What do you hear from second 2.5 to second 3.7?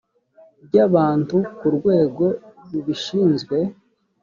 rubishinzwe